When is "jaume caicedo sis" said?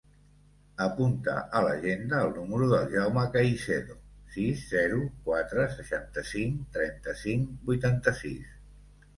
2.95-4.65